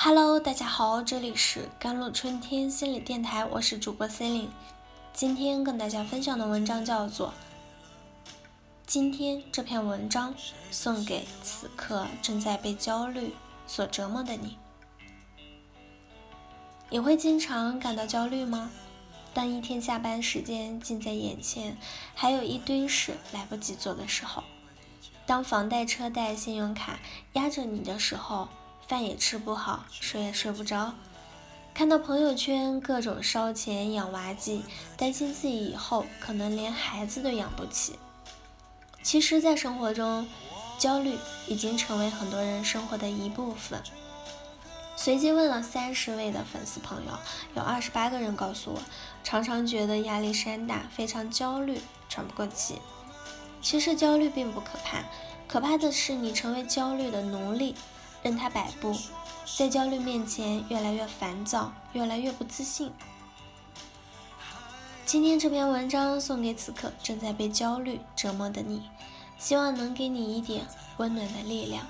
[0.00, 4.50] Hello，大家好，这里是甘露春天心理电台，我是主播 c e l i n e
[5.12, 7.30] 今天跟大家分享的文章叫做
[8.86, 10.32] 《今天这篇文章
[10.70, 13.34] 送给此刻正在被焦虑
[13.66, 14.56] 所折磨的你》。
[16.90, 18.70] 你会经常感到焦虑吗？
[19.34, 21.76] 当一天下班时间近在眼前，
[22.14, 24.44] 还有一堆事来不及做的时候，
[25.26, 27.00] 当房贷、车贷、信用卡
[27.32, 28.48] 压着你的时候。
[28.88, 30.94] 饭也吃不好，睡也睡不着，
[31.74, 34.64] 看到朋友圈各种烧钱养娃计，
[34.96, 37.98] 担心自己以后可能连孩子都养不起。
[39.02, 40.26] 其实，在生活中，
[40.78, 43.82] 焦虑已经成为很多人生活的一部分。
[44.96, 47.12] 随机问了三十位的粉丝朋友，
[47.56, 48.80] 有二十八个人告诉我，
[49.22, 52.80] 常常觉得压力山大，非常焦虑，喘不过气。
[53.60, 55.04] 其实，焦虑并不可怕，
[55.46, 57.74] 可怕的是你成为焦虑的奴隶。
[58.22, 58.94] 任他摆布，
[59.56, 62.92] 在焦虑面前越来越烦躁，越来越不自信。
[65.06, 68.82] 今天这篇文章送给此刻正在被焦虑折磨的你，
[69.38, 70.66] 希望能给你一点
[70.98, 71.86] 温暖的力量。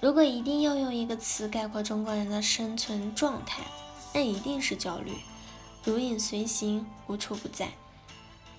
[0.00, 3.62] 如果一定要用一个词概括中国人的生存状态，
[4.14, 5.12] 那一定是焦虑，
[5.84, 7.68] 如影随形，无处不在。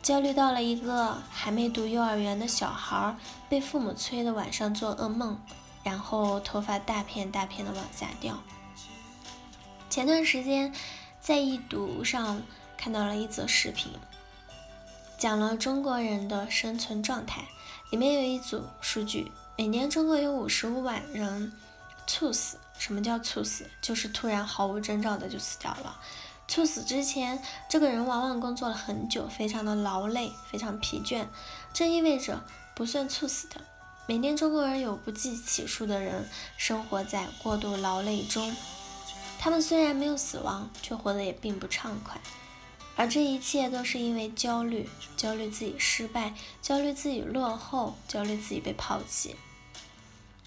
[0.04, 3.16] 焦虑到了一个还没读幼儿园的小孩，
[3.50, 5.40] 被父母催得晚上做噩梦。
[5.88, 8.38] 然后头发大片大片的往下掉。
[9.90, 10.74] 前段时间
[11.22, 12.42] 在易读上
[12.76, 13.94] 看到了一则视频，
[15.18, 17.46] 讲了中国人的生存状态。
[17.90, 21.54] 里面有一组数据：每年中国有五十五万人
[22.06, 22.58] 猝死。
[22.78, 23.66] 什么叫猝死？
[23.82, 25.98] 就是突然毫无征兆的就死掉了。
[26.50, 31.26] 猝死之前，这个人往往工作了很久，非常的劳累，非常疲倦。
[31.72, 32.44] 这意味着
[32.76, 33.62] 不算猝死的。
[34.10, 38.56] 每年，中国人有不计其数的人生活在过度劳累中。
[39.38, 42.18] 他们虽然没有死亡，却活得也并不畅快。
[42.96, 49.36] 而这一切都是因为焦虑：焦虑自己失败，焦虑自己落后，焦虑自己被抛弃，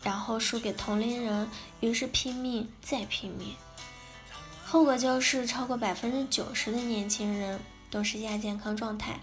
[0.03, 1.47] 然后输给同龄人，
[1.81, 3.54] 于是拼命再拼命。
[4.65, 7.60] 后果就是，超过百分之九十的年轻人
[7.91, 9.21] 都是亚健康状态，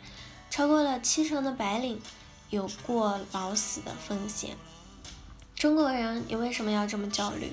[0.51, 1.99] 超过了七成的白领。
[2.49, 4.55] 有过劳死的风险。
[5.55, 7.51] 中国人，你为什么要这么焦虑？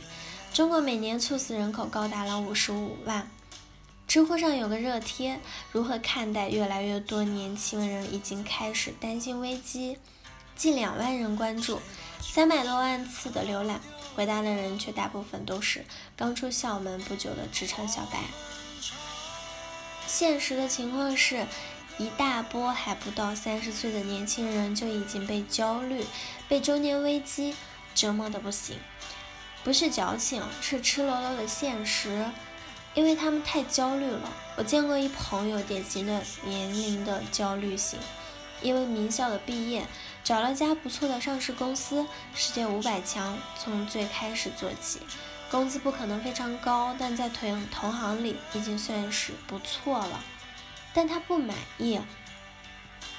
[0.52, 3.28] 中国每年猝死人口高达了五十五万。
[4.06, 5.40] 知乎上有个热帖：
[5.72, 9.98] 如何看待越来越多年轻人已经开始担心危机？
[10.54, 11.80] 近两万人关注，
[12.20, 13.80] 三百多万次的浏览，
[14.14, 15.84] 回答的人却大部分都是
[16.14, 18.20] 刚出校门不久的职场小白。
[20.06, 21.46] 现实的情况是。
[21.96, 26.04] 一大波还不到三十岁的年轻人就已经被焦虑、
[26.48, 27.54] 被中年危机
[27.94, 28.76] 折磨的不行，
[29.62, 32.24] 不是矫情，是赤裸裸的现实，
[32.94, 34.28] 因为他们太焦虑了。
[34.56, 37.98] 我见过一朋友典型的年龄的焦虑型，
[38.60, 39.86] 因为名校的毕业，
[40.24, 42.04] 找了家不错的上市公司，
[42.34, 44.98] 世界五百强，从最开始做起，
[45.48, 50.20] 工资不可能非常高，但在同同行里已经算是不错了。
[50.94, 52.00] 但他不满意，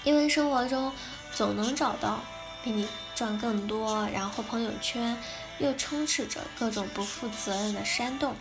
[0.05, 0.91] 因为生活中
[1.33, 2.21] 总能找到
[2.63, 5.15] 比你赚更多，然后朋友圈
[5.59, 8.33] 又充斥着各种不负责任的煽动。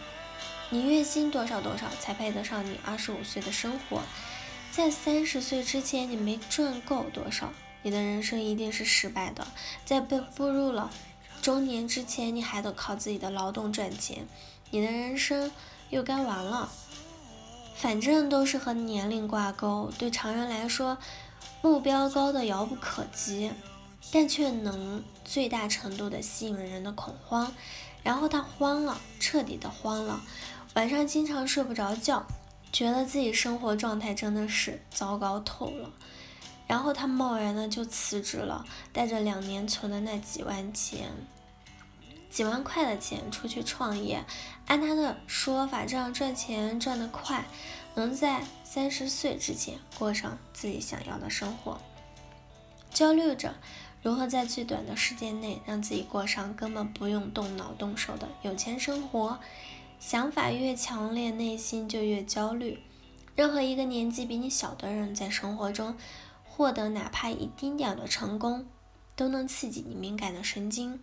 [0.70, 4.00] 你月薪多少多少才配得上你二十五岁的生活？
[4.70, 7.52] 在三十岁之前你没赚够多少，
[7.82, 9.46] 你的人生一定是失败的。
[9.84, 10.90] 在被步入了
[11.42, 14.26] 中年之前，你还得靠自己的劳动赚钱，
[14.70, 15.52] 你的人生
[15.90, 16.72] 又该完了。
[17.74, 20.96] 反正都是和年龄挂钩，对常人来说，
[21.60, 23.50] 目标高的遥不可及，
[24.10, 27.52] 但却能最大程度的吸引人的恐慌。
[28.02, 30.20] 然后他慌了，彻底的慌了，
[30.74, 32.26] 晚上经常睡不着觉，
[32.72, 35.90] 觉得自己生活状态真的是糟糕透了。
[36.66, 41.10] 然后他贸然的就辞职了，带着两年存的那几万钱。
[42.34, 44.24] 几万块的钱出去创业，
[44.66, 47.44] 按他的说法，这样赚钱赚得快，
[47.94, 51.80] 能在三十岁之前过上自己想要的生活。
[52.92, 53.54] 焦虑着
[54.02, 59.38] 如何在最短的时间内让自己过上根本不用动脑动手的有钱生活。
[60.00, 62.82] 想法越强烈，内心就越焦虑。
[63.36, 65.96] 任何一个年纪比你小的人，在生活中
[66.42, 68.66] 获得哪怕一丁点的成功，
[69.14, 70.98] 都能刺激你敏感的神经。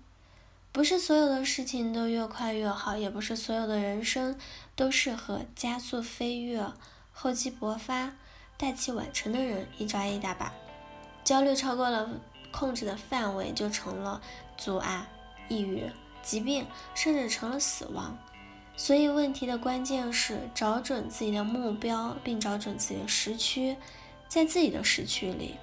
[0.73, 4.37] 不是所有的事情都越快越好，也不是所有的人生
[4.75, 6.65] 都适合加速飞跃、
[7.11, 8.13] 厚积薄发、
[8.57, 10.53] 大器晚成的人一抓一大把。
[11.25, 12.09] 焦虑超过了
[12.51, 14.21] 控制的范围，就成了
[14.57, 15.05] 阻碍、
[15.49, 15.91] 抑郁、
[16.23, 16.65] 疾病，
[16.95, 18.17] 甚至成了死亡。
[18.77, 23.75] 所以问题的关键是找准自己的目标，并找准自己的时区，
[24.29, 25.57] 在自己的时区里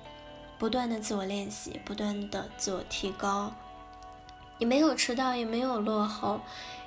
[0.58, 3.52] 不断的自我练习，不断的自我提高。
[4.58, 6.40] 你没有迟到，也没有落后。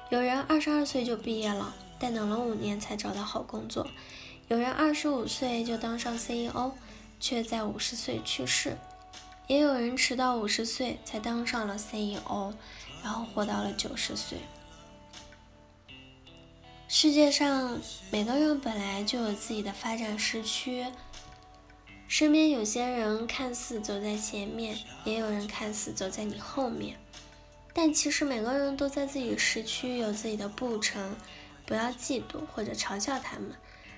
[0.09, 3.85] 有人二十二岁就毕业了，但等了五年才找到好工作；
[4.50, 6.71] 有人二十五岁就当上 CEO，
[7.19, 8.71] 却在五十岁去世；
[9.47, 12.53] 也有人迟到五十岁才当上了 CEO，
[13.01, 14.39] 然后活到了九十岁。
[16.89, 17.79] 世界上
[18.12, 20.85] 每个人本来就有自己的发展时区，
[22.09, 26.97] 身边有些人看似走在前面，也有人看似走在你后面。
[27.73, 31.15] 但其实每个人都在自己时区有自己的步程，
[31.65, 33.53] 不要嫉妒或者嘲笑他们，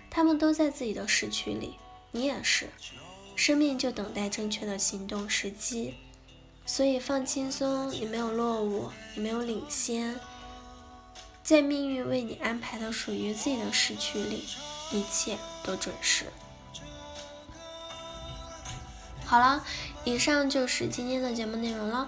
[0.09, 1.77] 他们都在自己的时区里，
[2.11, 2.69] 你也是，
[3.35, 5.95] 生命就等待正确的行动时机，
[6.65, 10.19] 所以放轻松，你没有落伍，你没有领先，
[11.43, 14.43] 在命运为你安排的属于自己的时区里，
[14.91, 16.25] 一切都准时。
[19.25, 19.65] 好了，
[20.03, 22.07] 以上就是今天的节目内容了。